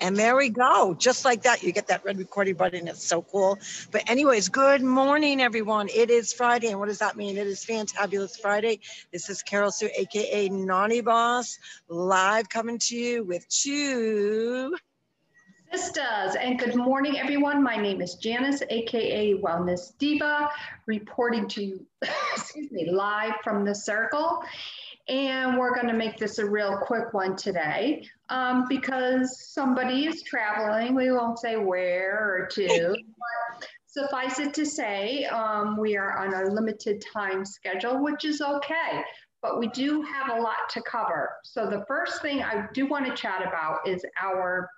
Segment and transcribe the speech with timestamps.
[0.00, 0.94] And there we go.
[0.98, 2.88] Just like that, you get that red recording button.
[2.88, 3.58] It's so cool.
[3.90, 5.88] But, anyways, good morning, everyone.
[5.88, 6.68] It is Friday.
[6.68, 7.36] And what does that mean?
[7.36, 8.80] It is Fantabulous Friday.
[9.12, 11.58] This is Carol Sue, AKA Naughty Boss,
[11.88, 14.74] live coming to you with two.
[15.72, 17.62] Sisters, and good morning, everyone.
[17.62, 20.50] My name is Janice, aka Wellness Diva,
[20.86, 21.86] reporting to you,
[22.34, 24.42] excuse me, live from the circle.
[25.10, 30.22] And we're going to make this a real quick one today um, because somebody is
[30.22, 30.94] traveling.
[30.94, 36.32] We won't say where or to, but suffice it to say, um, we are on
[36.32, 39.02] a limited time schedule, which is okay.
[39.42, 41.32] But we do have a lot to cover.
[41.42, 44.68] So, the first thing I do want to chat about is our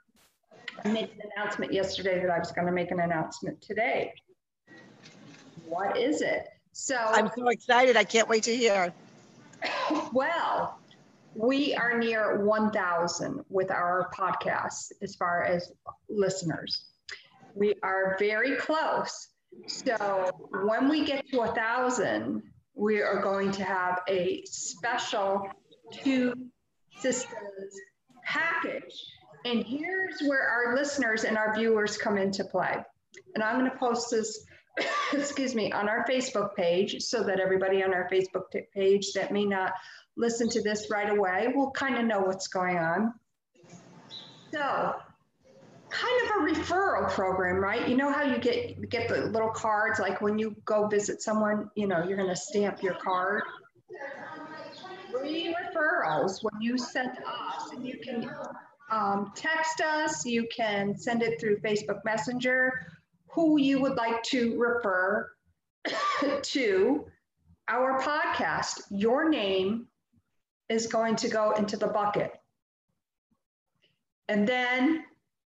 [0.82, 4.14] I made an announcement yesterday that I was going to make an announcement today.
[5.66, 6.48] What is it?
[6.72, 7.98] So I'm so excited.
[7.98, 8.94] I can't wait to hear.
[10.12, 10.78] Well,
[11.34, 15.72] we are near 1,000 with our podcast as far as
[16.08, 16.86] listeners.
[17.54, 19.28] We are very close.
[19.66, 20.30] So
[20.64, 22.42] when we get to a thousand,
[22.74, 25.46] we are going to have a special
[25.92, 26.34] two
[26.98, 27.80] sisters
[28.24, 28.94] package.
[29.44, 32.76] And here's where our listeners and our viewers come into play.
[33.34, 34.44] And I'm going to post this
[35.12, 39.44] excuse me, on our Facebook page so that everybody on our Facebook page that may
[39.44, 39.72] not
[40.16, 43.14] listen to this right away will kind of know what's going on.
[44.52, 44.94] So,
[45.90, 47.88] kind of a referral program, right?
[47.88, 51.70] You know how you get get the little cards like when you go visit someone,
[51.74, 53.42] you know, you're going to stamp your card.
[55.10, 58.30] Free referrals when you send us, and you can
[58.90, 62.86] um, text us, you can send it through Facebook Messenger,
[63.32, 65.30] who you would like to refer
[66.42, 67.06] to
[67.68, 68.82] our podcast.
[68.90, 69.86] Your name
[70.68, 72.32] is going to go into the bucket.
[74.28, 75.04] And then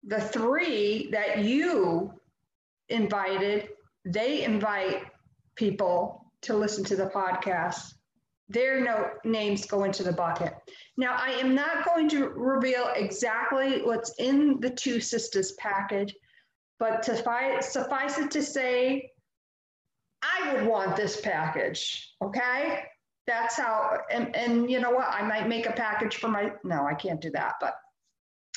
[0.06, 2.14] the three that you
[2.90, 3.70] invited,
[4.06, 5.03] they invite
[5.56, 7.94] people to listen to the podcast.
[8.47, 10.53] Their no, names go into the bucket.
[10.97, 16.14] Now, I am not going to reveal exactly what's in the Two Sisters package
[16.80, 19.12] but to fi- suffice it to say,
[20.22, 22.13] I would want this package.
[22.22, 22.84] Okay.
[23.28, 25.08] That's how, and, and you know what?
[25.09, 27.56] I might make a package for my, no, I can't do that.
[27.59, 27.75] But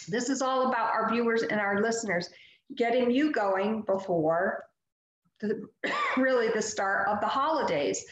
[0.09, 2.28] this is all about our viewers and our listeners
[2.77, 4.65] getting you going before
[5.41, 5.62] the,
[6.17, 8.05] really the start of the holidays.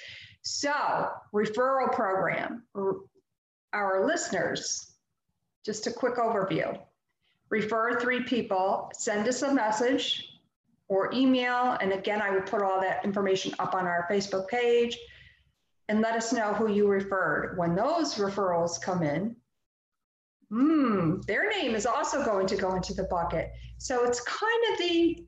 [0.43, 2.63] So, referral program,
[3.73, 4.95] our listeners,
[5.65, 6.79] just a quick overview
[7.51, 10.33] refer three people, send us a message
[10.89, 11.77] or email.
[11.81, 14.99] And again, I will put all that information up on our Facebook page
[15.89, 17.57] and let us know who you referred.
[17.57, 19.37] When those referrals come in,
[20.51, 23.53] hmm, their name is also going to go into the bucket.
[23.79, 25.27] So it's kind of the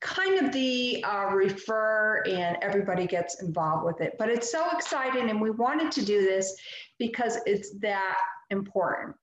[0.00, 4.14] kind of the uh, refer and everybody gets involved with it.
[4.16, 6.56] But it's so exciting and we wanted to do this
[6.98, 8.16] because it's that
[8.50, 9.16] important.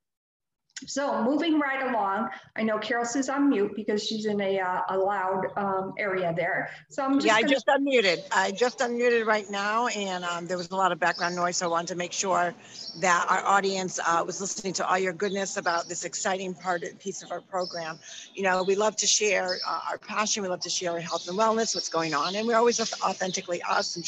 [0.86, 4.82] So moving right along, I know Carol says on mute because she's in a, uh,
[4.90, 6.70] a loud um, area there.
[6.90, 8.24] So I'm just Yeah, I just unmuted.
[8.32, 11.58] I just unmuted right now and um, there was a lot of background noise.
[11.58, 12.54] So I wanted to make sure
[13.00, 17.24] that our audience uh, was listening to all your goodness about this exciting part piece
[17.24, 17.98] of our program.
[18.34, 20.44] You know, we love to share uh, our passion.
[20.44, 22.36] We love to share our health and wellness, what's going on.
[22.36, 24.06] And we're always authentically us and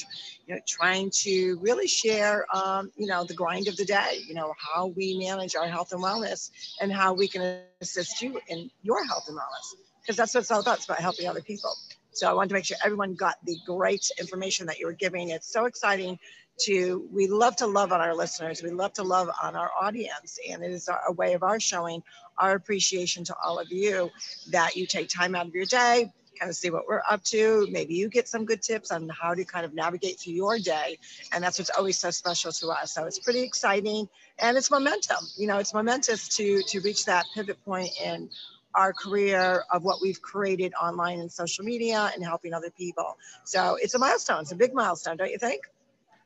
[0.47, 4.33] you know, trying to really share, um, you know, the grind of the day, you
[4.33, 8.69] know, how we manage our health and wellness and how we can assist you in
[8.81, 9.79] your health and wellness.
[10.01, 10.77] Because that's what it's all about.
[10.77, 11.73] It's about helping other people.
[12.11, 15.29] So I wanted to make sure everyone got the great information that you were giving.
[15.29, 16.17] It's so exciting
[16.61, 18.63] to, we love to love on our listeners.
[18.63, 20.39] We love to love on our audience.
[20.49, 22.01] And it is a way of our showing
[22.37, 24.09] our appreciation to all of you
[24.51, 27.67] that you take time out of your day, kind of see what we're up to.
[27.71, 30.99] Maybe you get some good tips on how to kind of navigate through your day.
[31.33, 32.93] And that's what's always so special to us.
[32.93, 34.07] So it's pretty exciting
[34.39, 35.25] and it's momentum.
[35.37, 38.29] You know, it's momentous to to reach that pivot point in
[38.75, 43.17] our career of what we've created online and social media and helping other people.
[43.43, 44.41] So it's a milestone.
[44.41, 45.61] It's a big milestone, don't you think?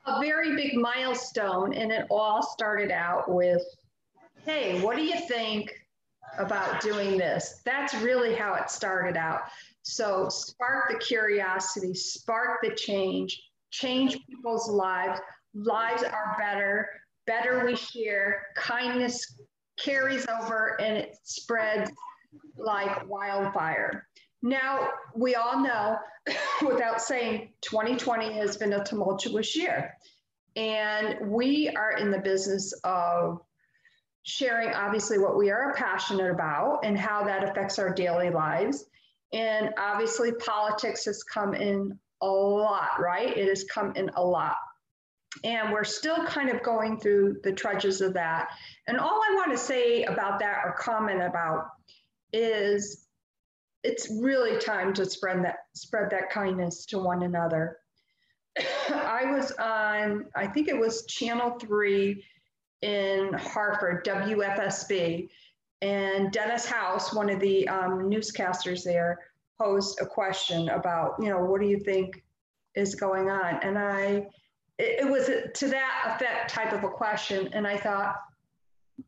[0.06, 1.74] A very big milestone.
[1.74, 3.62] And it all started out with,
[4.46, 5.72] hey, what do you think
[6.38, 7.62] about doing this?
[7.64, 9.42] That's really how it started out.
[9.84, 13.42] So spark the curiosity, spark the change,
[13.72, 15.20] change people's lives.
[15.54, 16.88] Lives are better,
[17.28, 18.48] better we share.
[18.56, 19.42] Kindness
[19.78, 21.92] carries over and it spreads
[22.58, 24.08] like wildfire.
[24.42, 25.98] Now, we all know,
[26.66, 29.94] without saying, 2020 has been a tumultuous year.
[30.56, 33.40] And we are in the business of
[34.24, 38.86] sharing obviously what we are passionate about and how that affects our daily lives.
[39.34, 43.36] And obviously, politics has come in a lot, right?
[43.36, 44.56] It has come in a lot.
[45.44, 48.50] And we're still kind of going through the trudges of that.
[48.88, 51.68] And all I want to say about that or comment about
[52.34, 53.08] is
[53.84, 57.78] it's really time to spread that spread that kindness to one another.
[58.90, 62.24] I was on, I think it was channel three
[62.82, 65.30] in Hartford, WFSB,
[65.82, 69.20] and Dennis House, one of the um, newscasters there,
[69.60, 72.24] posed a question about, you know, what do you think
[72.76, 73.60] is going on?
[73.64, 74.28] And I,
[74.78, 77.50] it, it was to that effect type of a question.
[77.54, 78.16] And I thought,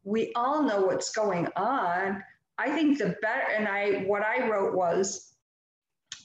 [0.03, 2.23] we all know what's going on.
[2.57, 5.33] I think the better, and I, what I wrote was,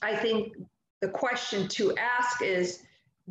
[0.02, 0.54] I think
[1.00, 2.82] the question to ask is,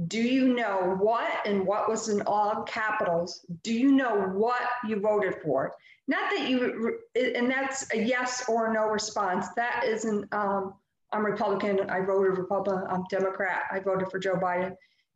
[0.05, 3.45] do you know what and what was in all capitals?
[3.63, 5.73] Do you know what you voted for?
[6.07, 9.47] Not that you, and that's a yes or no response.
[9.55, 10.75] That isn't, um,
[11.11, 14.75] I'm Republican, I voted Republican, I'm Democrat, I voted for Joe Biden.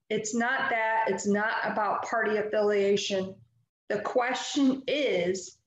[0.09, 3.35] It's not that, it's not about party affiliation.
[3.87, 5.57] The question is,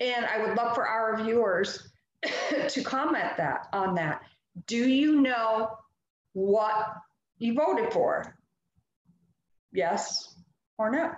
[0.00, 1.92] and I would love for our viewers
[2.68, 4.22] to comment that on that.
[4.66, 5.76] Do you know
[6.32, 6.94] what
[7.44, 8.34] you voted for?
[9.72, 10.34] Yes
[10.78, 11.12] or no?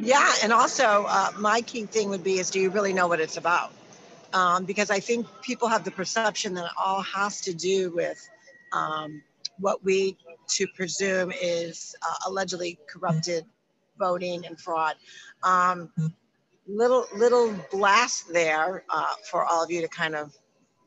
[0.00, 3.20] Yeah, and also uh, my key thing would be is do you really know what
[3.20, 3.72] it's about?
[4.32, 8.26] Um, because I think people have the perception that it all has to do with
[8.72, 9.22] um,
[9.58, 10.16] what we
[10.48, 13.44] to presume is uh, allegedly corrupted
[13.98, 14.96] voting and fraud.
[15.42, 15.90] Um,
[16.66, 20.32] little little blast there uh, for all of you to kind of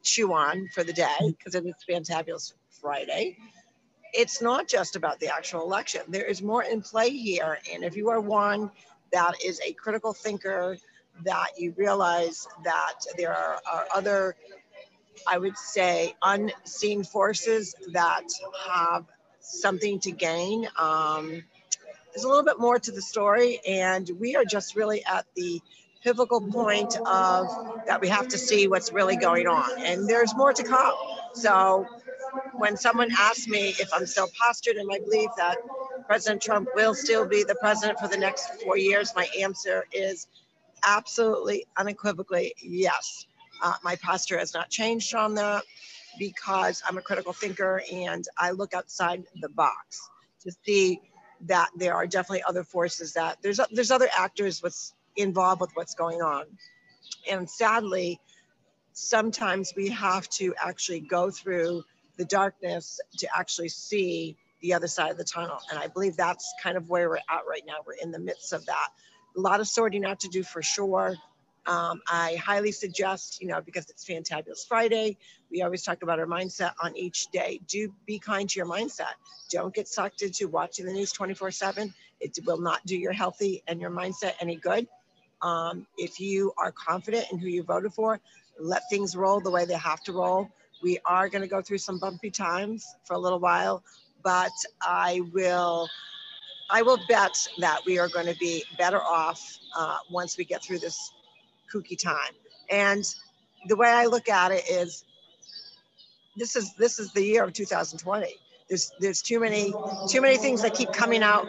[0.04, 3.38] chew on for the day because it is fantabulous Friday.
[4.18, 6.02] It's not just about the actual election.
[6.08, 7.60] There is more in play here.
[7.72, 8.72] And if you are one
[9.14, 10.78] that is a critical thinker,
[11.24, 14.36] that you realize that there are, are other,
[15.28, 18.28] I would say, unseen forces that
[18.70, 19.06] have
[19.40, 20.68] something to gain.
[20.78, 21.44] Um,
[22.12, 25.62] there's a little bit more to the story, and we are just really at the
[26.04, 27.48] pivotal point of
[27.86, 30.94] that we have to see what's really going on, and there's more to come.
[31.34, 31.86] So
[32.54, 35.58] when someone asks me if I'm still postured and I believe that
[36.06, 40.28] President Trump will still be the president for the next four years, my answer is
[40.86, 43.26] absolutely, unequivocally, yes.
[43.62, 45.64] Uh, my posture has not changed on that
[46.20, 50.10] because I'm a critical thinker and I look outside the box
[50.42, 51.02] to see
[51.42, 55.94] that there are definitely other forces that there's there's other actors what's involved with what's
[55.94, 56.46] going on.
[57.30, 58.20] And sadly,
[58.94, 61.84] sometimes we have to actually go through
[62.18, 65.60] the darkness to actually see the other side of the tunnel.
[65.70, 67.76] And I believe that's kind of where we're at right now.
[67.86, 68.90] We're in the midst of that.
[69.36, 71.16] A lot of sorting out to do for sure.
[71.68, 75.18] Um, I highly suggest, you know, because it's Fantabulous Friday,
[75.52, 77.60] we always talk about our mindset on each day.
[77.68, 79.14] Do be kind to your mindset.
[79.52, 81.94] Don't get sucked into watching the news 24 7.
[82.22, 84.88] It will not do your healthy and your mindset any good.
[85.42, 88.20] Um, if you are confident in who you voted for,
[88.60, 90.50] let things roll the way they have to roll.
[90.82, 93.84] We are going to go through some bumpy times for a little while,
[94.24, 94.52] but
[94.82, 95.88] I will,
[96.70, 100.64] I will bet that we are going to be better off uh, once we get
[100.64, 101.14] through this
[101.74, 102.34] kooky time.
[102.70, 103.04] And
[103.68, 105.04] the way I look at it is,
[106.36, 108.36] this is this is the year of 2020.
[108.70, 109.74] There's there's too many
[110.08, 111.48] too many things that keep coming out,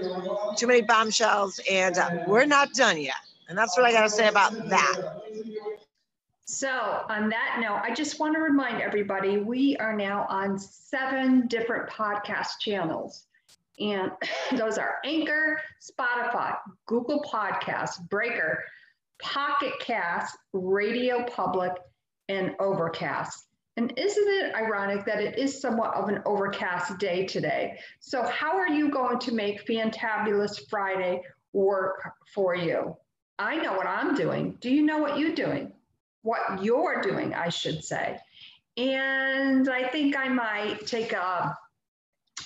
[0.57, 3.17] too many bombshells, and uh, we're not done yet.
[3.49, 5.23] And that's what I got to say about that.
[6.50, 11.47] So, on that note, I just want to remind everybody we are now on seven
[11.47, 13.26] different podcast channels.
[13.78, 14.12] And
[14.57, 18.64] those are Anchor, Spotify, Google Podcasts, Breaker,
[19.21, 21.73] Pocket Cast, Radio Public,
[22.31, 23.45] and Overcast.
[23.76, 27.78] And isn't it ironic that it is somewhat of an overcast day today?
[28.00, 31.21] So, how are you going to make Fantabulous Friday
[31.52, 32.97] work for you?
[33.38, 34.57] I know what I'm doing.
[34.62, 35.75] Do you know what you're doing?
[36.23, 38.19] What you're doing, I should say.
[38.77, 41.57] And I think I might take a,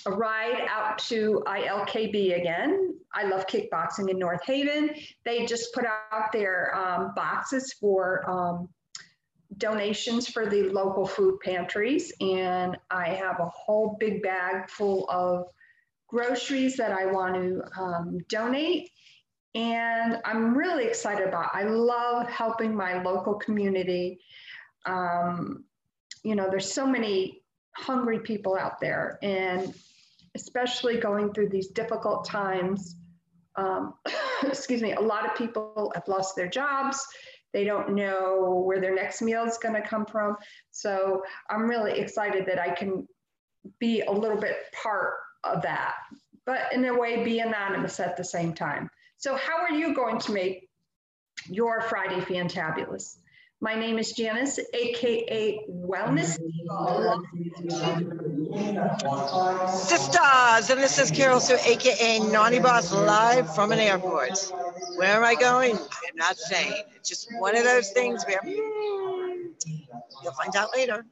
[0.05, 2.95] a ride out to ILKB again.
[3.13, 4.89] I love kickboxing in North Haven.
[5.25, 8.69] They just put out their um, boxes for um,
[9.57, 12.11] donations for the local food pantries.
[12.19, 15.45] And I have a whole big bag full of
[16.07, 18.89] groceries that I want to um, donate
[19.55, 21.51] and I'm really excited about.
[21.53, 24.19] I love helping my local community.
[24.85, 25.65] Um,
[26.23, 27.43] you know, there's so many
[27.75, 29.73] hungry people out there, and
[30.35, 32.95] especially going through these difficult times
[33.55, 33.93] um,
[34.43, 37.05] excuse me, a lot of people have lost their jobs.
[37.53, 40.35] They don't know where their next meal is going to come from.
[40.71, 43.07] So I'm really excited that I can
[43.79, 45.95] be a little bit part of that,
[46.45, 48.89] but in a way be anonymous at the same time.
[49.23, 50.67] So how are you going to make
[51.47, 53.19] your Friday fantabulous?
[53.61, 56.37] My name is Janice, aka Wellness.
[59.69, 64.37] Sisters, and this is Carol Sue, aka Naughty Boss, live from an airport.
[64.97, 65.77] Where am I going?
[65.77, 66.83] I'm not saying.
[66.97, 69.51] It's just one of those things where hmm,
[70.21, 71.05] you'll find out later.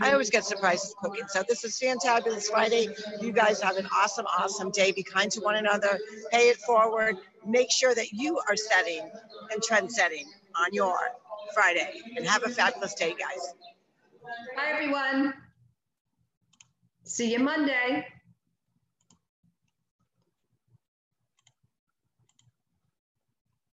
[0.00, 1.24] I always get surprises cooking.
[1.28, 2.88] So this is Fantabulous Friday.
[3.20, 4.92] You guys have an awesome, awesome day.
[4.92, 5.98] Be kind to one another.
[6.30, 7.16] Pay it forward.
[7.46, 9.08] Make sure that you are setting
[9.52, 10.98] and trend setting on your
[11.54, 12.00] Friday.
[12.16, 13.54] And have a fabulous day, guys.
[14.56, 15.34] Hi, everyone.
[17.04, 18.06] See you Monday.